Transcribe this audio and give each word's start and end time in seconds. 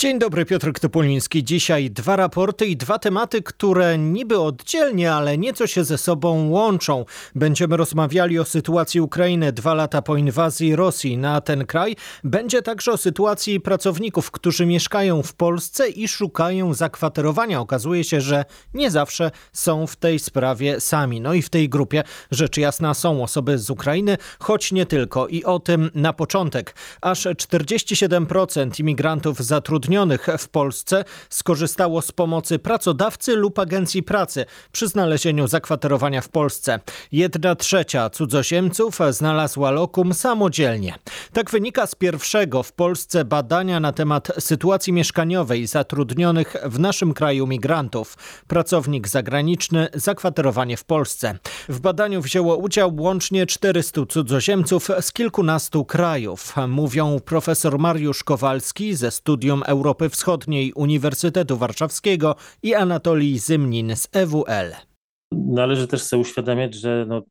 Dzień 0.00 0.18
dobry, 0.18 0.44
Piotr 0.44 0.72
Topoliński. 0.72 1.44
Dzisiaj 1.44 1.90
dwa 1.90 2.16
raporty 2.16 2.66
i 2.66 2.76
dwa 2.76 2.98
tematy, 2.98 3.42
które 3.42 3.98
niby 3.98 4.40
oddzielnie, 4.40 5.12
ale 5.12 5.38
nieco 5.38 5.66
się 5.66 5.84
ze 5.84 5.98
sobą 5.98 6.48
łączą. 6.48 7.04
Będziemy 7.34 7.76
rozmawiali 7.76 8.38
o 8.38 8.44
sytuacji 8.44 9.00
Ukrainy 9.00 9.52
dwa 9.52 9.74
lata 9.74 10.02
po 10.02 10.16
inwazji 10.16 10.76
Rosji 10.76 11.18
na 11.18 11.40
ten 11.40 11.66
kraj. 11.66 11.96
Będzie 12.24 12.62
także 12.62 12.92
o 12.92 12.96
sytuacji 12.96 13.60
pracowników, 13.60 14.30
którzy 14.30 14.66
mieszkają 14.66 15.22
w 15.22 15.34
Polsce 15.34 15.88
i 15.88 16.08
szukają 16.08 16.74
zakwaterowania. 16.74 17.60
Okazuje 17.60 18.04
się, 18.04 18.20
że 18.20 18.44
nie 18.74 18.90
zawsze 18.90 19.30
są 19.52 19.86
w 19.86 19.96
tej 19.96 20.18
sprawie 20.18 20.80
sami. 20.80 21.20
No 21.20 21.34
i 21.34 21.42
w 21.42 21.50
tej 21.50 21.68
grupie 21.68 22.02
rzecz 22.30 22.56
jasna 22.56 22.94
są 22.94 23.22
osoby 23.22 23.58
z 23.58 23.70
Ukrainy, 23.70 24.16
choć 24.38 24.72
nie 24.72 24.86
tylko. 24.86 25.28
I 25.28 25.44
o 25.44 25.58
tym 25.58 25.90
na 25.94 26.12
początek. 26.12 26.74
Aż 27.00 27.26
47% 27.26 28.80
imigrantów 28.80 29.38
zatrudnionych 29.40 29.89
w 30.38 30.48
Polsce 30.48 31.04
skorzystało 31.30 32.02
z 32.02 32.12
pomocy 32.12 32.58
pracodawcy 32.58 33.36
lub 33.36 33.58
agencji 33.58 34.02
pracy 34.02 34.44
przy 34.72 34.88
znalezieniu 34.88 35.48
zakwaterowania 35.48 36.20
w 36.20 36.28
Polsce. 36.28 36.80
Jedna 37.12 37.54
trzecia 37.54 38.10
cudzoziemców 38.10 38.98
znalazła 39.10 39.70
lokum 39.70 40.14
samodzielnie. 40.14 40.94
Tak 41.32 41.50
wynika 41.50 41.86
z 41.86 41.94
pierwszego 41.94 42.62
w 42.62 42.72
Polsce 42.72 43.24
badania 43.24 43.80
na 43.80 43.92
temat 43.92 44.32
sytuacji 44.38 44.92
mieszkaniowej 44.92 45.66
zatrudnionych 45.66 46.56
w 46.64 46.78
naszym 46.78 47.14
kraju 47.14 47.46
migrantów. 47.46 48.18
Pracownik 48.46 49.08
zagraniczny, 49.08 49.88
zakwaterowanie 49.94 50.76
w 50.76 50.84
Polsce. 50.84 51.38
W 51.68 51.80
badaniu 51.80 52.22
wzięło 52.22 52.56
udział 52.56 52.96
łącznie 52.98 53.46
400 53.46 54.06
cudzoziemców 54.08 54.88
z 55.00 55.12
kilkunastu 55.12 55.84
krajów. 55.84 56.54
Mówią 56.68 57.20
profesor 57.24 57.78
Mariusz 57.78 58.24
Kowalski 58.24 58.94
ze 58.94 59.10
Studium 59.10 59.62
Europy 59.66 59.79
Wschodniej 60.10 60.72
Uniwersytetu 60.72 61.56
Warszawskiego 61.56 62.34
i 62.62 62.74
Anatolii 62.74 63.38
Zymnin 63.38 63.96
z 63.96 64.08
EWL. 64.12 64.90
Należy 65.32 65.86
też 65.86 66.02
sobie 66.02 66.20
uświadamiać, 66.20 66.74
że 66.74 67.06
no, 67.08 67.22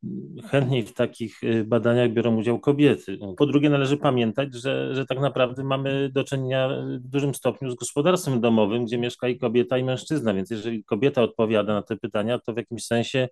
chętniej 0.46 0.84
w 0.84 0.94
takich 0.94 1.44
y, 1.44 1.64
badaniach 1.64 2.14
biorą 2.14 2.38
udział 2.38 2.60
kobiety. 2.60 3.18
Po 3.38 3.46
drugie, 3.46 3.70
należy 3.70 3.98
pamiętać, 3.98 4.54
że, 4.54 4.96
że 4.96 5.06
tak 5.06 5.20
naprawdę 5.20 5.64
mamy 5.64 6.10
do 6.14 6.24
czynienia 6.24 6.70
w 7.00 7.08
dużym 7.08 7.36
stopniu 7.36 7.72
z 7.72 7.76
gospodarstwem 7.76 8.42
domowym, 8.42 8.86
gdzie 8.86 8.98
mieszka 8.98 9.28
i 9.28 9.38
kobieta, 9.38 9.78
i 9.78 9.84
mężczyzna. 9.84 10.34
Więc 10.34 10.50
jeżeli 10.50 10.84
kobieta 10.84 11.22
odpowiada 11.22 11.74
na 11.74 11.82
te 11.82 11.98
pytania, 11.98 12.40
to 12.40 12.54
w 12.54 12.58
jakimś 12.58 12.86
sensie 12.86 13.28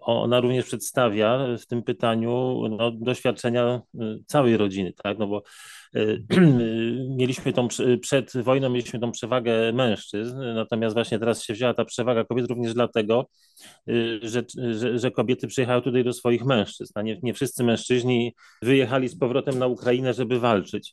ona 0.00 0.40
również 0.40 0.64
przedstawia 0.64 1.38
w 1.58 1.66
tym 1.66 1.82
pytaniu 1.82 2.62
no, 2.70 2.90
doświadczenia 2.90 3.80
y, 3.94 3.98
całej 4.26 4.56
rodziny, 4.56 4.92
tak? 5.02 5.18
No 5.18 5.26
bo 5.26 5.38
y, 5.38 5.42
mieliśmy 7.18 7.52
tą, 7.52 7.68
przed 8.00 8.32
wojną 8.36 8.70
mieliśmy 8.70 9.00
tą 9.00 9.12
przewagę 9.12 9.72
mężczyzn, 9.72 10.38
natomiast 10.54 10.94
właśnie 10.94 11.18
teraz 11.18 11.44
się 11.44 11.54
wzięła 11.54 11.74
ta 11.74 11.84
przewaga 11.84 12.24
kobiet 12.24 12.46
również 12.46 12.74
dlatego, 12.74 13.26
Y, 13.88 14.20
że, 14.22 14.42
że, 14.74 14.98
że, 14.98 15.10
kobiety 15.10 15.46
przyjechały 15.46 15.82
tutaj 15.82 16.04
do 16.04 16.12
swoich 16.12 16.44
mężczyzn. 16.44 16.92
A 16.94 17.02
nie, 17.02 17.18
nie 17.22 17.34
wszyscy 17.34 17.64
mężczyźni 17.64 18.34
wyjechali 18.62 19.08
z 19.08 19.18
powrotem 19.18 19.58
na 19.58 19.66
Ukrainę, 19.66 20.14
żeby 20.14 20.40
walczyć, 20.40 20.92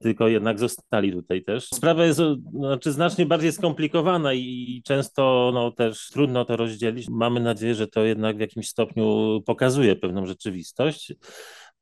tylko 0.00 0.28
jednak 0.28 0.58
zostali 0.58 1.12
tutaj 1.12 1.44
też. 1.44 1.68
Sprawa 1.74 2.04
jest 2.04 2.20
znaczy, 2.52 2.92
znacznie 2.92 3.26
bardziej 3.26 3.52
skomplikowana 3.52 4.34
i 4.34 4.82
często 4.84 5.50
no, 5.54 5.72
też 5.72 6.08
trudno 6.12 6.44
to 6.44 6.56
rozdzielić. 6.56 7.08
Mamy 7.10 7.40
nadzieję, 7.40 7.74
że 7.74 7.86
to 7.86 8.04
jednak 8.04 8.36
w 8.36 8.40
jakimś 8.40 8.68
stopniu 8.68 9.40
pokazuje 9.46 9.96
pewną 9.96 10.26
rzeczywistość. 10.26 11.12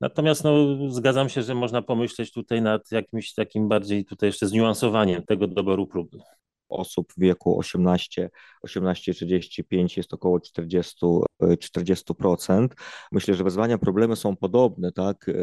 Natomiast 0.01 0.43
no, 0.43 0.53
zgadzam 0.89 1.29
się, 1.29 1.41
że 1.41 1.55
można 1.55 1.81
pomyśleć 1.81 2.31
tutaj 2.31 2.61
nad 2.61 2.91
jakimś 2.91 3.33
takim 3.33 3.67
bardziej 3.67 4.05
tutaj 4.05 4.29
jeszcze 4.29 4.47
zniuansowaniem 4.47 5.23
tego 5.23 5.47
doboru 5.47 5.87
próby 5.87 6.17
osób 6.69 7.13
w 7.13 7.19
wieku 7.19 7.59
18, 7.59 8.29
18-35 8.67 9.97
jest 9.97 10.13
około 10.13 10.39
40, 10.39 11.05
40%. 11.41 12.67
Myślę, 13.11 13.33
że 13.33 13.43
wyzwania, 13.43 13.77
problemy 13.77 14.15
są 14.15 14.35
podobne, 14.35 14.91
tak, 14.91 15.29
e, 15.29 15.33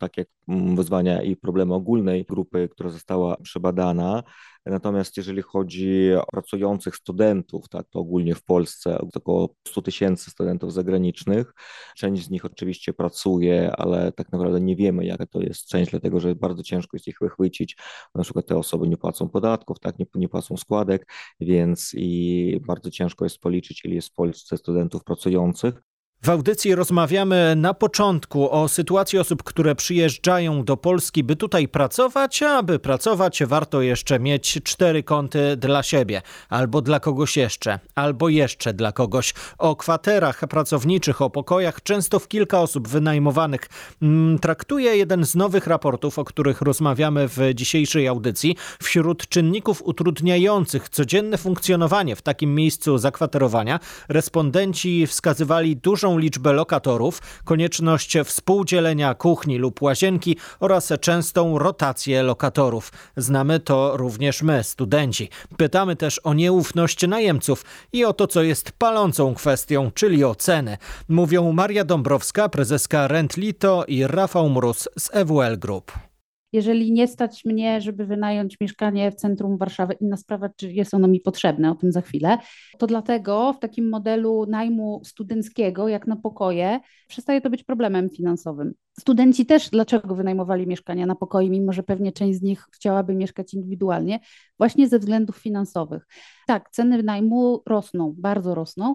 tak 0.00 0.16
jak 0.16 0.28
wyzwania 0.48 1.22
i 1.22 1.36
problemy 1.36 1.74
ogólnej 1.74 2.24
grupy, 2.24 2.68
która 2.68 2.90
została 2.90 3.36
przebadana. 3.36 4.22
Natomiast 4.66 5.16
jeżeli 5.16 5.42
chodzi 5.42 6.14
o 6.14 6.26
pracujących 6.26 6.96
studentów, 6.96 7.68
tak, 7.68 7.86
to 7.90 7.98
ogólnie 7.98 8.34
w 8.34 8.44
Polsce 8.44 8.98
około 9.14 9.54
100 9.68 9.82
tysięcy 9.82 10.30
studentów 10.30 10.72
zagranicznych. 10.72 11.52
Część 11.96 12.24
z 12.24 12.30
nich 12.30 12.44
oczywiście 12.44 12.92
pracuje, 12.92 13.72
ale 13.76 14.12
tak 14.12 14.32
naprawdę 14.32 14.60
nie 14.60 14.76
wiemy, 14.76 15.04
jaka 15.04 15.26
to 15.26 15.40
jest 15.40 15.66
część, 15.66 15.90
dlatego 15.90 16.20
że 16.20 16.34
bardzo 16.34 16.62
ciężko 16.62 16.96
jest 16.96 17.08
ich 17.08 17.18
wychwycić. 17.20 17.76
Na 18.14 18.22
przykład 18.22 18.46
te 18.46 18.56
osoby 18.56 18.88
nie 18.88 18.96
płacą 18.96 19.28
podatków, 19.28 19.80
tak, 19.80 19.98
nie, 19.98 20.06
nie 20.14 20.28
płacą 20.28 20.56
składek, 20.56 21.12
więc 21.40 21.92
i 21.94 22.60
bardzo 22.66 22.90
ciężko 22.90 23.24
jest 23.24 23.38
policzyć, 23.38 23.84
ile 23.84 23.94
jest 23.94 24.08
w 24.08 24.14
Polsce 24.14 24.56
studentów 24.56 25.04
pracujących. 25.04 25.87
W 26.22 26.30
audycji 26.30 26.74
rozmawiamy 26.74 27.54
na 27.56 27.74
początku 27.74 28.50
o 28.50 28.68
sytuacji 28.68 29.18
osób, 29.18 29.42
które 29.42 29.74
przyjeżdżają 29.74 30.64
do 30.64 30.76
Polski, 30.76 31.24
by 31.24 31.36
tutaj 31.36 31.68
pracować, 31.68 32.42
a 32.42 32.58
aby 32.58 32.78
pracować 32.78 33.42
warto 33.44 33.82
jeszcze 33.82 34.20
mieć 34.20 34.58
cztery 34.64 35.02
konty 35.02 35.56
dla 35.56 35.82
siebie, 35.82 36.22
albo 36.48 36.82
dla 36.82 37.00
kogoś 37.00 37.36
jeszcze, 37.36 37.78
albo 37.94 38.28
jeszcze 38.28 38.74
dla 38.74 38.92
kogoś. 38.92 39.34
O 39.58 39.76
kwaterach 39.76 40.40
pracowniczych, 40.40 41.22
o 41.22 41.30
pokojach, 41.30 41.82
często 41.82 42.18
w 42.18 42.28
kilka 42.28 42.60
osób 42.60 42.88
wynajmowanych 42.88 43.68
mm, 44.02 44.38
traktuje 44.38 44.96
jeden 44.96 45.26
z 45.26 45.34
nowych 45.34 45.66
raportów, 45.66 46.18
o 46.18 46.24
których 46.24 46.62
rozmawiamy 46.62 47.28
w 47.28 47.38
dzisiejszej 47.54 48.08
audycji. 48.08 48.56
Wśród 48.82 49.28
czynników 49.28 49.82
utrudniających 49.82 50.88
codzienne 50.88 51.38
funkcjonowanie 51.38 52.16
w 52.16 52.22
takim 52.22 52.54
miejscu 52.54 52.98
zakwaterowania 52.98 53.80
respondenci 54.08 55.06
wskazywali 55.06 55.76
dużą 55.76 56.07
dużą 56.08 56.18
liczbę 56.18 56.52
lokatorów, 56.52 57.20
konieczność 57.44 58.16
współdzielenia 58.24 59.14
kuchni 59.14 59.58
lub 59.58 59.82
łazienki 59.82 60.36
oraz 60.60 60.92
częstą 61.00 61.58
rotację 61.58 62.22
lokatorów. 62.22 62.92
Znamy 63.16 63.60
to 63.60 63.96
również 63.96 64.42
my, 64.42 64.64
studenci. 64.64 65.28
Pytamy 65.56 65.96
też 65.96 66.18
o 66.18 66.34
nieufność 66.34 67.06
najemców 67.08 67.64
i 67.92 68.04
o 68.04 68.12
to, 68.12 68.26
co 68.26 68.42
jest 68.42 68.72
palącą 68.72 69.34
kwestią, 69.34 69.90
czyli 69.94 70.24
o 70.24 70.34
ceny. 70.34 70.78
Mówią 71.08 71.52
Maria 71.52 71.84
Dąbrowska, 71.84 72.48
prezeska 72.48 73.08
Rentlito 73.08 73.84
i 73.88 74.06
Rafał 74.06 74.48
Mróz 74.48 74.88
z 74.98 75.10
EWL 75.12 75.58
Group. 75.58 76.07
Jeżeli 76.52 76.92
nie 76.92 77.08
stać 77.08 77.44
mnie, 77.44 77.80
żeby 77.80 78.06
wynająć 78.06 78.56
mieszkanie 78.60 79.10
w 79.10 79.14
centrum 79.14 79.58
Warszawy, 79.58 79.94
inna 80.00 80.16
sprawa, 80.16 80.48
czy 80.56 80.72
jest 80.72 80.94
ono 80.94 81.08
mi 81.08 81.20
potrzebne, 81.20 81.70
o 81.70 81.74
tym 81.74 81.92
za 81.92 82.00
chwilę, 82.00 82.38
to 82.78 82.86
dlatego 82.86 83.52
w 83.52 83.58
takim 83.58 83.88
modelu 83.88 84.46
najmu 84.46 85.00
studenckiego, 85.04 85.88
jak 85.88 86.06
na 86.06 86.16
pokoje, 86.16 86.80
przestaje 87.08 87.40
to 87.40 87.50
być 87.50 87.64
problemem 87.64 88.10
finansowym. 88.10 88.74
Studenci 89.00 89.46
też 89.46 89.70
dlaczego 89.70 90.14
wynajmowali 90.14 90.66
mieszkania 90.66 91.06
na 91.06 91.14
pokoje, 91.14 91.50
mimo 91.50 91.72
że 91.72 91.82
pewnie 91.82 92.12
część 92.12 92.38
z 92.38 92.42
nich 92.42 92.66
chciałaby 92.72 93.14
mieszkać 93.14 93.54
indywidualnie, 93.54 94.20
właśnie 94.58 94.88
ze 94.88 94.98
względów 94.98 95.36
finansowych. 95.36 96.06
Tak, 96.46 96.70
ceny 96.70 97.02
najmu 97.02 97.62
rosną, 97.66 98.14
bardzo 98.18 98.54
rosną. 98.54 98.94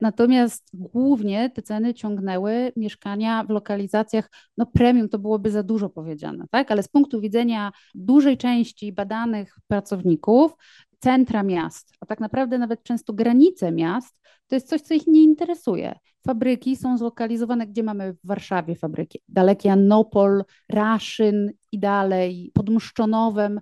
Natomiast 0.00 0.70
głównie 0.74 1.50
te 1.50 1.62
ceny 1.62 1.94
ciągnęły 1.94 2.72
mieszkania 2.76 3.44
w 3.44 3.50
lokalizacjach, 3.50 4.30
no 4.56 4.66
premium 4.66 5.08
to 5.08 5.18
byłoby 5.18 5.50
za 5.50 5.62
dużo 5.62 5.88
powiedziane, 5.88 6.44
tak? 6.50 6.70
Ale 6.70 6.82
z 6.82 6.88
punktu 6.88 7.20
widzenia 7.20 7.72
dużej 7.94 8.36
części 8.36 8.92
badanych 8.92 9.56
pracowników, 9.66 10.56
centra 10.98 11.42
miast, 11.42 11.92
a 12.00 12.06
tak 12.06 12.20
naprawdę 12.20 12.58
nawet 12.58 12.82
często 12.82 13.12
granice 13.12 13.72
miast, 13.72 14.20
to 14.46 14.56
jest 14.56 14.68
coś, 14.68 14.80
co 14.80 14.94
ich 14.94 15.06
nie 15.06 15.22
interesuje. 15.22 15.98
Fabryki 16.26 16.76
są 16.76 16.98
zlokalizowane, 16.98 17.66
gdzie 17.66 17.82
mamy 17.82 18.12
w 18.12 18.26
Warszawie 18.26 18.74
fabryki, 18.74 19.20
dalekie 19.28 19.72
Anopol, 19.72 20.44
Raszyn 20.68 21.52
i 21.72 21.78
dalej, 21.78 22.50
pod 22.54 22.68
Mszczonowem. 22.68 23.60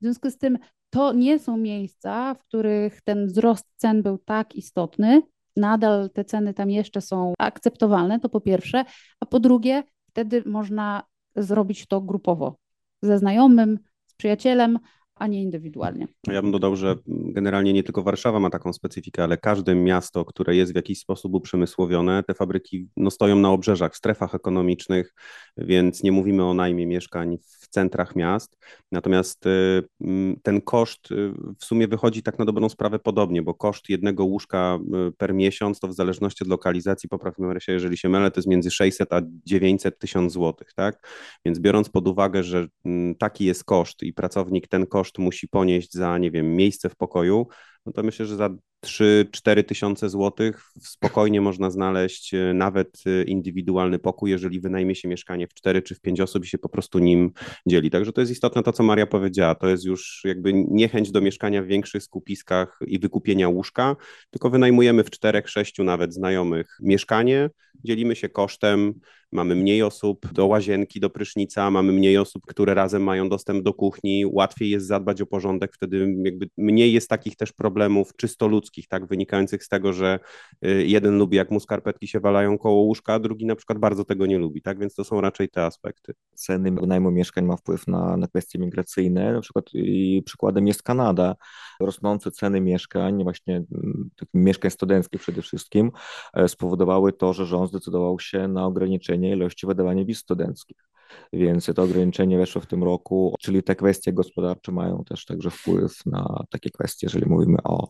W 0.00 0.04
związku 0.04 0.30
z 0.30 0.38
tym 0.38 0.58
to 0.90 1.12
nie 1.12 1.38
są 1.38 1.56
miejsca, 1.56 2.34
w 2.34 2.38
których 2.38 3.02
ten 3.02 3.26
wzrost 3.26 3.66
cen 3.76 4.02
był 4.02 4.18
tak 4.18 4.54
istotny, 4.54 5.22
nadal 5.56 6.10
te 6.10 6.24
ceny 6.24 6.54
tam 6.54 6.70
jeszcze 6.70 7.00
są 7.00 7.32
akceptowalne, 7.38 8.20
to 8.20 8.28
po 8.28 8.40
pierwsze, 8.40 8.84
a 9.20 9.26
po 9.26 9.40
drugie, 9.40 9.82
wtedy 10.10 10.42
można 10.46 11.02
zrobić 11.36 11.86
to 11.86 12.00
grupowo 12.00 12.56
ze 13.02 13.18
znajomym, 13.18 13.78
z 14.06 14.14
przyjacielem, 14.14 14.78
a 15.16 15.26
nie 15.26 15.42
indywidualnie. 15.42 16.08
Ja 16.26 16.42
bym 16.42 16.52
dodał, 16.52 16.76
że 16.76 16.96
generalnie 17.06 17.72
nie 17.72 17.82
tylko 17.82 18.02
Warszawa 18.02 18.40
ma 18.40 18.50
taką 18.50 18.72
specyfikę, 18.72 19.24
ale 19.24 19.38
każde 19.38 19.74
miasto, 19.74 20.24
które 20.24 20.56
jest 20.56 20.72
w 20.72 20.76
jakiś 20.76 20.98
sposób 20.98 21.34
uprzemysłowione, 21.34 22.22
te 22.22 22.34
fabryki 22.34 22.88
no, 22.96 23.10
stoją 23.10 23.36
na 23.36 23.50
obrzeżach, 23.50 23.92
w 23.92 23.96
strefach 23.96 24.34
ekonomicznych, 24.34 25.14
więc 25.56 26.02
nie 26.02 26.12
mówimy 26.12 26.44
o 26.44 26.54
najmie 26.54 26.86
mieszkań 26.86 27.38
w 27.66 27.68
centrach 27.68 28.16
miast. 28.16 28.58
Natomiast 28.92 29.44
ten 30.42 30.60
koszt 30.60 31.08
w 31.60 31.64
sumie 31.64 31.88
wychodzi 31.88 32.22
tak 32.22 32.38
na 32.38 32.44
dobrą 32.44 32.68
sprawę 32.68 32.98
podobnie, 32.98 33.42
bo 33.42 33.54
koszt 33.54 33.88
jednego 33.88 34.24
łóżka 34.24 34.78
per 35.18 35.34
miesiąc 35.34 35.80
to 35.80 35.88
w 35.88 35.94
zależności 35.94 36.44
od 36.44 36.50
lokalizacji, 36.50 37.08
poprawmy 37.08 37.60
się, 37.60 37.72
jeżeli 37.72 37.96
się 37.96 38.08
mylę, 38.08 38.30
to 38.30 38.40
jest 38.40 38.48
między 38.48 38.70
600 38.70 39.12
a 39.12 39.20
900 39.46 39.98
tysiąc 39.98 40.32
złotych, 40.32 40.74
tak? 40.74 41.08
Więc 41.44 41.58
biorąc 41.58 41.88
pod 41.88 42.08
uwagę, 42.08 42.42
że 42.42 42.66
taki 43.18 43.44
jest 43.44 43.64
koszt 43.64 44.02
i 44.02 44.12
pracownik 44.12 44.68
ten 44.68 44.86
koszt 44.86 45.18
musi 45.18 45.48
ponieść 45.48 45.92
za, 45.92 46.18
nie 46.18 46.30
wiem, 46.30 46.56
miejsce 46.56 46.88
w 46.88 46.96
pokoju, 46.96 47.46
no 47.86 47.92
to 47.92 48.02
myślę, 48.02 48.26
że 48.26 48.36
za 48.36 48.50
3-4 48.86 49.64
tysiące 49.64 50.08
złotych 50.08 50.62
spokojnie 50.80 51.40
można 51.40 51.70
znaleźć 51.70 52.34
e, 52.34 52.54
nawet 52.54 53.02
e, 53.06 53.22
indywidualny 53.22 53.98
pokój, 53.98 54.30
jeżeli 54.30 54.60
wynajmie 54.60 54.94
się 54.94 55.08
mieszkanie 55.08 55.46
w 55.46 55.54
4 55.54 55.82
czy 55.82 55.94
w 55.94 56.00
5 56.00 56.20
osób 56.20 56.44
i 56.44 56.48
się 56.48 56.58
po 56.58 56.68
prostu 56.68 56.98
nim 56.98 57.32
dzieli. 57.66 57.90
Także 57.90 58.12
to 58.12 58.20
jest 58.20 58.32
istotne 58.32 58.62
to, 58.62 58.72
co 58.72 58.82
Maria 58.82 59.06
powiedziała. 59.06 59.54
To 59.54 59.68
jest 59.68 59.84
już 59.84 60.22
jakby 60.24 60.52
niechęć 60.52 61.10
do 61.10 61.20
mieszkania 61.20 61.62
w 61.62 61.66
większych 61.66 62.02
skupiskach 62.02 62.78
i 62.86 62.98
wykupienia 62.98 63.48
łóżka, 63.48 63.96
tylko 64.30 64.50
wynajmujemy 64.50 65.04
w 65.04 65.10
4-6 65.10 65.84
nawet 65.84 66.14
znajomych 66.14 66.78
mieszkanie, 66.80 67.50
dzielimy 67.84 68.16
się 68.16 68.28
kosztem, 68.28 68.94
mamy 69.32 69.54
mniej 69.54 69.82
osób 69.82 70.32
do 70.32 70.46
łazienki, 70.46 71.00
do 71.00 71.10
prysznica, 71.10 71.70
mamy 71.70 71.92
mniej 71.92 72.18
osób, 72.18 72.46
które 72.46 72.74
razem 72.74 73.02
mają 73.02 73.28
dostęp 73.28 73.64
do 73.64 73.74
kuchni, 73.74 74.26
łatwiej 74.26 74.70
jest 74.70 74.86
zadbać 74.86 75.20
o 75.20 75.26
porządek, 75.26 75.74
wtedy 75.74 76.14
jakby 76.24 76.48
mniej 76.56 76.92
jest 76.92 77.08
takich 77.08 77.36
też 77.36 77.52
problemów 77.52 78.16
czysto 78.16 78.48
ludzkich, 78.48 78.75
tak, 78.88 79.06
wynikających 79.06 79.64
z 79.64 79.68
tego, 79.68 79.92
że 79.92 80.18
y, 80.66 80.86
jeden 80.86 81.18
lubi 81.18 81.36
jak 81.36 81.50
mu 81.50 81.60
skarpetki 81.60 82.08
się 82.08 82.20
walają 82.20 82.58
koło 82.58 82.82
łóżka, 82.82 83.14
a 83.14 83.18
drugi 83.18 83.46
na 83.46 83.56
przykład 83.56 83.78
bardzo 83.78 84.04
tego 84.04 84.26
nie 84.26 84.38
lubi, 84.38 84.62
tak, 84.62 84.78
więc 84.78 84.94
to 84.94 85.04
są 85.04 85.20
raczej 85.20 85.48
te 85.48 85.64
aspekty. 85.64 86.14
Ceny 86.34 86.70
najmu 86.70 87.10
mieszkań 87.10 87.44
ma 87.44 87.56
wpływ 87.56 87.86
na, 87.86 88.16
na 88.16 88.26
kwestie 88.26 88.58
migracyjne, 88.58 89.32
na 89.32 89.40
przykład 89.40 89.64
i 89.74 90.22
przykładem 90.26 90.66
jest 90.66 90.82
Kanada, 90.82 91.36
rosnące 91.80 92.30
ceny 92.30 92.60
mieszkań, 92.60 93.22
właśnie 93.22 93.62
mieszkań 94.34 94.70
studenckich 94.70 95.20
przede 95.20 95.42
wszystkim, 95.42 95.90
e, 96.34 96.48
spowodowały 96.48 97.12
to, 97.12 97.32
że 97.32 97.46
rząd 97.46 97.70
zdecydował 97.70 98.20
się 98.20 98.48
na 98.48 98.66
ograniczenie 98.66 99.32
ilości 99.32 99.66
wydawania 99.66 100.04
wiz 100.04 100.18
studenckich. 100.18 100.95
Więc 101.32 101.70
to 101.74 101.82
ograniczenie 101.82 102.38
weszło 102.38 102.60
w 102.60 102.66
tym 102.66 102.84
roku, 102.84 103.34
czyli 103.40 103.62
te 103.62 103.76
kwestie 103.76 104.12
gospodarcze 104.12 104.72
mają 104.72 105.04
też 105.08 105.24
także 105.24 105.50
wpływ 105.50 106.06
na 106.06 106.44
takie 106.50 106.70
kwestie, 106.70 107.06
jeżeli 107.06 107.26
mówimy 107.30 107.58
o 107.64 107.88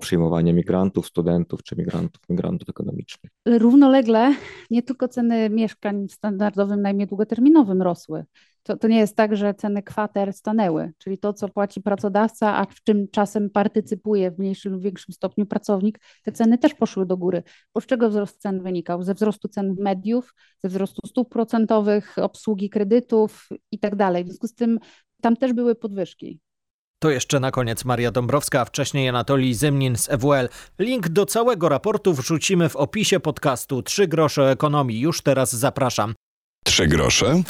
przyjmowaniu 0.00 0.54
migrantów, 0.54 1.06
studentów 1.06 1.62
czy 1.62 1.76
migrantów, 1.76 2.22
migrantów 2.28 2.68
ekonomicznych. 2.68 3.32
Równolegle 3.46 4.34
nie 4.70 4.82
tylko 4.82 5.08
ceny 5.08 5.50
mieszkań 5.50 6.08
w 6.08 6.12
standardowym 6.12 6.82
najmie 6.82 7.06
długoterminowym 7.06 7.82
rosły. 7.82 8.24
To, 8.66 8.76
to 8.76 8.88
nie 8.88 8.98
jest 8.98 9.16
tak, 9.16 9.36
że 9.36 9.54
ceny 9.54 9.82
kwater 9.82 10.32
stanęły, 10.32 10.92
czyli 10.98 11.18
to, 11.18 11.32
co 11.32 11.48
płaci 11.48 11.80
pracodawca, 11.80 12.56
a 12.56 12.64
w 12.64 12.82
czym 12.82 13.08
czasem 13.08 13.50
partycypuje 13.50 14.30
w 14.30 14.38
mniejszym 14.38 14.72
lub 14.72 14.82
większym 14.82 15.14
stopniu 15.14 15.46
pracownik, 15.46 16.00
te 16.22 16.32
ceny 16.32 16.58
też 16.58 16.74
poszły 16.74 17.06
do 17.06 17.16
góry. 17.16 17.42
Bo 17.74 17.80
z 17.80 17.86
czego 17.86 18.10
wzrost 18.10 18.40
cen 18.40 18.62
wynikał? 18.62 19.02
Ze 19.02 19.14
wzrostu 19.14 19.48
cen 19.48 19.76
mediów, 19.78 20.34
ze 20.62 20.68
wzrostu 20.68 21.06
stóp 21.06 21.28
procentowych, 21.28 22.16
obsługi 22.18 22.70
kredytów 22.70 23.48
i 23.72 23.78
tak 23.78 23.96
dalej. 23.96 24.24
W 24.24 24.26
związku 24.26 24.46
z 24.46 24.54
tym 24.54 24.78
tam 25.22 25.36
też 25.36 25.52
były 25.52 25.74
podwyżki. 25.74 26.40
To 26.98 27.10
jeszcze 27.10 27.40
na 27.40 27.50
koniec 27.50 27.84
Maria 27.84 28.10
Dąbrowska, 28.10 28.60
a 28.60 28.64
wcześniej 28.64 29.08
Anatolii 29.08 29.54
Zymnin 29.54 29.96
z 29.96 30.10
EWL. 30.10 30.48
Link 30.78 31.08
do 31.08 31.26
całego 31.26 31.68
raportu 31.68 32.14
wrzucimy 32.14 32.68
w 32.68 32.76
opisie 32.76 33.20
podcastu 33.20 33.82
3 33.82 34.08
grosze 34.08 34.50
ekonomii. 34.50 35.00
Już 35.00 35.22
teraz 35.22 35.52
zapraszam. 35.52 36.14
3 36.64 36.86
grosze 36.86 37.42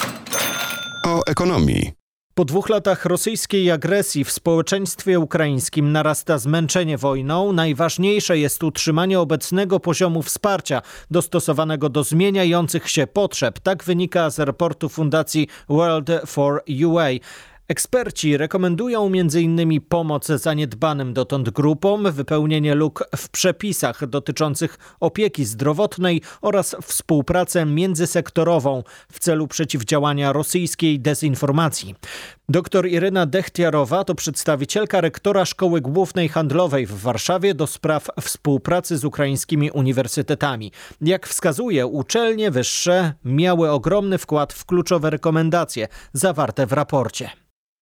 o 1.07 1.27
ekonomii. 1.27 1.93
Po 2.35 2.45
dwóch 2.45 2.69
latach 2.69 3.05
rosyjskiej 3.05 3.71
agresji 3.71 4.25
w 4.25 4.31
społeczeństwie 4.31 5.21
ukraińskim 5.21 5.93
narasta 5.93 6.39
zmęczenie 6.39 6.99
wojną. 6.99 7.53
Najważniejsze 7.53 8.39
jest 8.39 8.65
utrzymanie 8.65 9.21
obecnego 9.21 9.81
poziomu 9.81 10.23
wsparcia 10.23 10.83
dostosowanego 11.11 11.89
do 11.89 12.05
zmieniających 12.05 12.91
się 12.91 13.07
potrzeb. 13.07 13.61
Tak 13.61 13.85
wynika 13.85 14.31
z 14.31 14.39
raportu 14.39 14.89
Fundacji 14.89 15.49
World 15.69 16.11
for 16.27 16.63
UA. 16.87 17.09
Eksperci 17.69 18.37
rekomendują 18.37 19.07
m.in. 19.07 19.81
pomoc 19.81 20.27
zaniedbanym 20.27 21.13
dotąd 21.13 21.51
grupom, 21.51 22.13
wypełnienie 22.13 22.75
luk 22.75 23.05
w 23.17 23.29
przepisach 23.29 24.07
dotyczących 24.07 24.79
opieki 25.01 25.45
zdrowotnej 25.45 26.23
oraz 26.41 26.77
współpracę 26.83 27.67
międzysektorową 27.67 28.83
w 29.13 29.19
celu 29.19 29.49
przeciwdziałania 29.49 30.33
rosyjskiej 30.33 31.01
dezinformacji. 31.01 31.95
Doktor 32.49 32.89
Iryna 32.89 33.27
Dechtiarowa 33.27 34.05
to 34.05 34.15
przedstawicielka 34.15 35.01
rektora 35.01 35.45
Szkoły 35.45 35.81
Głównej 35.81 36.29
Handlowej 36.29 36.87
w 36.87 37.01
Warszawie 37.01 37.55
do 37.55 37.67
spraw 37.67 38.09
współpracy 38.21 38.99
z 38.99 39.05
ukraińskimi 39.05 39.71
uniwersytetami. 39.71 40.73
Jak 41.01 41.27
wskazuje, 41.27 41.87
uczelnie 41.87 42.51
wyższe 42.51 43.13
miały 43.25 43.71
ogromny 43.71 44.19
wkład 44.19 44.53
w 44.53 44.65
kluczowe 44.65 45.11
rekomendacje 45.11 45.89
zawarte 46.13 46.67
w 46.67 46.73
raporcie. 46.73 47.31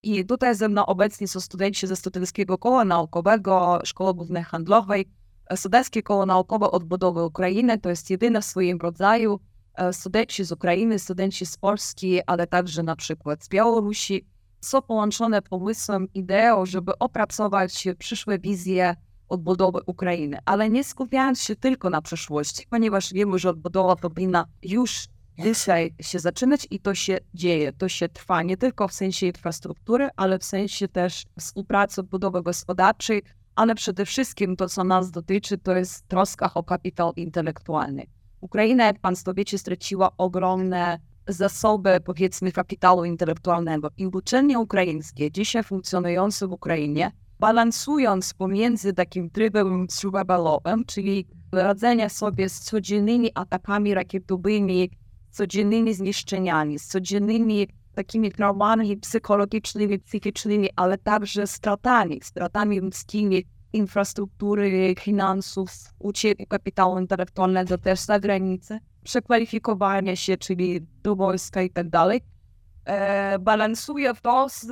I 0.04 0.24
tutaj 0.24 0.54
ze 0.54 0.68
mną 0.68 0.86
obecni 0.86 1.28
są 1.28 1.40
studenci 1.40 1.86
ze 1.86 1.96
Studenckiego 1.96 2.58
Koła 2.58 2.84
Naukowego 2.84 3.80
Szkoły 3.84 4.14
Głównej 4.14 4.44
Handlowej. 4.44 5.08
Studenckie 5.56 6.02
Koło 6.02 6.26
Naukowe 6.26 6.70
Odbudowy 6.70 7.24
Ukrainy 7.24 7.78
to 7.78 7.88
jest 7.88 8.10
jedyne 8.10 8.40
w 8.40 8.44
swoim 8.44 8.78
rodzaju. 8.78 9.40
E, 9.74 9.92
studenci 9.92 10.44
z 10.44 10.52
Ukrainy, 10.52 10.98
studenci 10.98 11.46
z 11.46 11.56
Polski, 11.56 12.20
ale 12.26 12.46
także 12.46 12.82
na 12.82 12.96
przykład 12.96 13.44
z 13.44 13.48
Białorusi 13.48 14.26
są 14.60 14.82
połączone 14.82 15.42
pomysłem, 15.42 16.08
ideą, 16.14 16.66
żeby 16.66 16.98
opracować 16.98 17.84
przyszłe 17.98 18.38
wizje 18.38 18.96
odbudowy 19.28 19.80
Ukrainy, 19.86 20.38
ale 20.44 20.70
nie 20.70 20.84
skupiając 20.84 21.42
się 21.42 21.56
tylko 21.56 21.90
na 21.90 22.02
przyszłości, 22.02 22.66
ponieważ 22.70 23.12
wiemy, 23.12 23.38
że 23.38 23.50
odbudowa 23.50 23.96
powinna 23.96 24.44
już 24.62 25.06
dzisiaj 25.38 25.94
się 26.00 26.19
zaczynać 26.19 26.66
i 26.70 26.81
to 26.81 26.94
się 26.94 27.19
dzieje, 27.34 27.72
to 27.72 27.88
się 27.88 28.08
trwa 28.08 28.42
nie 28.42 28.56
tylko 28.56 28.88
w 28.88 28.92
sensie 28.92 29.26
infrastruktury, 29.26 30.08
ale 30.16 30.38
w 30.38 30.44
sensie 30.44 30.88
też 30.88 31.25
współpracy 31.38 32.02
budowy 32.02 32.42
gospodarczej, 32.42 33.22
ale 33.54 33.75
przede 33.75 34.06
wszystkim 34.06 34.56
to, 34.56 34.69
co 34.69 34.84
nas 34.84 35.10
dotyczy, 35.10 35.58
to 35.58 35.76
jest 35.76 36.08
troska 36.08 36.54
o 36.54 36.62
kapitał 36.62 37.12
intelektualny. 37.12 38.06
Ukraina, 38.40 38.86
jak 38.86 38.98
Państwo 38.98 39.34
wiecie, 39.34 39.58
straciła 39.58 40.10
ogromne 40.19 40.98
zasoby, 41.28 42.00
powiedzmy, 42.04 42.52
kapitału 42.52 43.04
intelektualnego 43.04 43.88
i 43.96 44.06
uczelnie 44.06 44.58
ukraińskie, 44.58 45.31
dzisiaj 45.31 45.62
funkcjonujące 45.62 46.46
w 46.46 46.52
Ukrainie, 46.52 47.12
balansując 47.40 48.34
pomiędzy 48.34 48.92
takim 48.92 49.31
trybem 49.31 49.86
survivalowym, 49.90 50.84
czyli 50.84 51.26
radzenia 51.52 52.08
sobie 52.08 52.48
z 52.48 52.60
codziennymi 52.60 53.31
atakami 53.34 53.94
rakietowymi, 53.94 54.91
codziennymi 55.34 55.94
zniszczeniami, 55.94 56.79
z 56.79 56.86
codziennymi 56.86 57.69
takimi 57.94 58.32
traumami 58.32 58.96
psychologicznymi, 58.96 59.98
psychicznymi, 59.98 60.69
ale 60.76 60.98
także 60.98 61.46
stratami, 61.46 62.20
stratami 62.22 62.81
ludzkimi, 62.81 63.44
infrastruktury, 63.72 64.94
finansów, 65.00 65.70
ucieczki 65.98 66.46
kapitału 66.46 66.98
intelektualnego 66.98 67.79
też 67.79 68.00
za 68.00 68.20
granicę, 68.20 68.79
przekwalifikowania 69.05 70.17
się, 70.17 70.36
czyli 70.36 70.81
do 71.03 71.17
wojska 71.17 71.62
i 71.62 71.70
tak 71.70 71.88
dalej, 71.88 72.20
e, 72.84 73.38
balansuje 73.38 74.12
to 74.22 74.48
z 74.48 74.67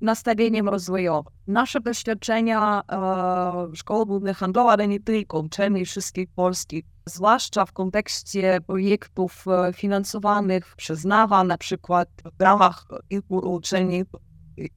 nastawieniem 0.00 0.68
rozwojowym. 0.68 1.32
Nasze 1.46 1.80
doświadczenia 1.80 2.82
e, 2.92 3.76
Szkoły 3.76 4.06
Głównej 4.06 4.34
Handlowej, 4.34 4.72
ale 4.72 4.88
nie 4.88 5.00
tylko, 5.00 5.38
uczelni 5.38 5.84
wszystkich 5.84 6.28
polskich, 6.34 6.84
zwłaszcza 7.06 7.66
w 7.66 7.72
kontekście 7.72 8.58
projektów 8.66 9.44
e, 9.48 9.72
finansowanych 9.72 10.76
przez 10.76 11.04
NAWA, 11.04 11.44
na 11.44 11.58
przykład 11.58 12.08
w 12.38 12.42
ramach 12.42 12.86
uczelni 13.28 14.04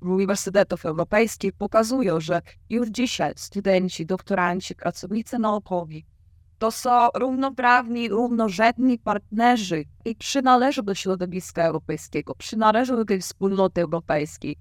uniwersytetów 0.01 0.85
europejskich, 0.85 1.53
pokazują, 1.53 2.19
że 2.19 2.41
już 2.69 2.89
dzisiaj 2.89 3.33
studenci, 3.35 4.05
doktoranci, 4.05 4.75
pracownicy 4.75 5.39
naukowi 5.39 6.05
to 6.57 6.71
są 6.71 7.09
równoprawni, 7.15 8.09
równorzędni 8.09 8.99
partnerzy 8.99 9.85
i 10.05 10.15
przynależą 10.15 10.81
do 10.81 10.95
środowiska 10.95 11.63
europejskiego, 11.63 12.35
przynależą 12.35 12.95
do 12.95 13.05
tej 13.05 13.21
wspólnoty 13.21 13.81
europejskiej 13.81 14.57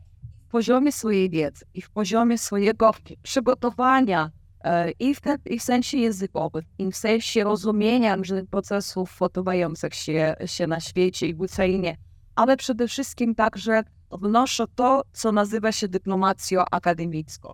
poziomie 0.56 0.92
swojej 0.92 1.30
wiedzy 1.30 1.64
i 1.74 1.82
w 1.82 1.90
poziomie 1.90 2.38
swojego 2.38 2.90
przygotowania 3.22 4.30
e, 4.64 4.90
i 4.90 5.14
w, 5.14 5.20
i 5.46 5.58
w 5.58 5.62
sensie 5.62 5.98
językowym, 5.98 6.62
i 6.78 6.92
w 6.92 6.96
sensie 6.96 7.44
rozumienia 7.44 8.16
różnych 8.16 8.46
procesów 8.46 9.22
odbywających 9.22 9.94
się, 9.94 10.36
się 10.46 10.66
na 10.66 10.80
świecie 10.80 11.26
i 11.26 11.34
w 11.34 11.40
Ukrainie, 11.40 11.96
ale 12.34 12.56
przede 12.56 12.88
wszystkim 12.88 13.34
także 13.34 13.82
wnoszę 14.12 14.64
to, 14.74 15.02
co 15.12 15.32
nazywa 15.32 15.72
się 15.72 15.88
dyplomacją 15.88 16.64
akademicką. 16.70 17.52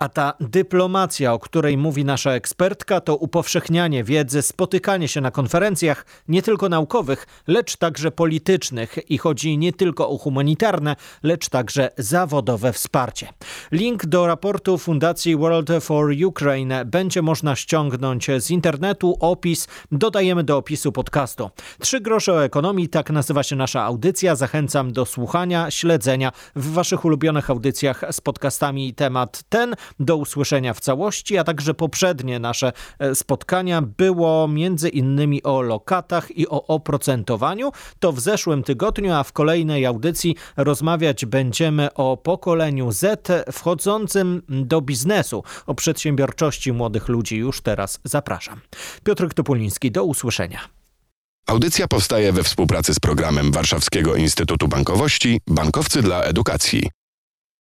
A 0.00 0.08
ta 0.08 0.34
dyplomacja, 0.40 1.32
o 1.32 1.38
której 1.38 1.76
mówi 1.76 2.04
nasza 2.04 2.32
ekspertka, 2.32 3.00
to 3.00 3.16
upowszechnianie 3.16 4.04
wiedzy, 4.04 4.42
spotykanie 4.42 5.08
się 5.08 5.20
na 5.20 5.30
konferencjach 5.30 6.06
nie 6.28 6.42
tylko 6.42 6.68
naukowych, 6.68 7.26
lecz 7.46 7.76
także 7.76 8.10
politycznych 8.10 9.10
i 9.10 9.18
chodzi 9.18 9.58
nie 9.58 9.72
tylko 9.72 10.08
o 10.08 10.18
humanitarne, 10.18 10.96
lecz 11.22 11.48
także 11.48 11.90
zawodowe 11.98 12.72
wsparcie. 12.72 13.28
Link 13.72 14.06
do 14.06 14.26
raportu 14.26 14.78
Fundacji 14.78 15.36
World 15.36 15.70
for 15.80 16.12
Ukraine 16.26 16.84
będzie 16.84 17.22
można 17.22 17.56
ściągnąć 17.56 18.26
z 18.38 18.50
internetu. 18.50 19.16
Opis 19.20 19.68
dodajemy 19.92 20.44
do 20.44 20.56
opisu 20.56 20.92
podcastu. 20.92 21.50
Trzy 21.80 22.00
grosze 22.00 22.32
o 22.32 22.44
ekonomii, 22.44 22.88
tak 22.88 23.10
nazywa 23.10 23.42
się 23.42 23.56
nasza 23.56 23.82
audycja. 23.82 24.36
Zachęcam 24.36 24.92
do 24.92 25.06
słuchania, 25.06 25.70
śledzenia 25.70 26.32
w 26.56 26.72
waszych 26.72 27.04
ulubionych 27.04 27.50
audycjach 27.50 28.04
z 28.10 28.20
podcastami 28.20 28.94
temat 28.94 29.42
ten 29.48 29.74
do 30.00 30.16
usłyszenia 30.16 30.74
w 30.74 30.80
całości, 30.80 31.38
a 31.38 31.44
także 31.44 31.74
poprzednie 31.74 32.38
nasze 32.38 32.72
e, 32.98 33.14
spotkania 33.14 33.82
było 33.82 34.48
między 34.48 34.88
innymi 34.88 35.42
o 35.42 35.62
lokatach 35.62 36.36
i 36.36 36.48
o 36.48 36.66
oprocentowaniu. 36.66 37.72
To 37.98 38.12
w 38.12 38.20
zeszłym 38.20 38.62
tygodniu, 38.62 39.12
a 39.12 39.24
w 39.24 39.32
kolejnej 39.32 39.86
audycji 39.86 40.36
rozmawiać 40.56 41.26
będziemy 41.26 41.94
o 41.94 42.16
pokoleniu 42.16 42.92
Z 42.92 43.32
wchodzącym 43.52 44.42
do 44.48 44.80
biznesu, 44.80 45.42
o 45.66 45.74
przedsiębiorczości 45.74 46.72
młodych 46.72 47.08
ludzi. 47.08 47.36
Już 47.36 47.60
teraz 47.60 48.00
zapraszam. 48.04 48.60
Piotr 49.04 49.34
Topuliński, 49.34 49.90
do 49.90 50.04
usłyszenia. 50.04 50.60
Audycja 51.46 51.88
powstaje 51.88 52.32
we 52.32 52.42
współpracy 52.42 52.94
z 52.94 53.00
programem 53.00 53.52
Warszawskiego 53.52 54.16
Instytutu 54.16 54.68
Bankowości 54.68 55.40
Bankowcy 55.46 56.02
dla 56.02 56.22
Edukacji. 56.22 56.90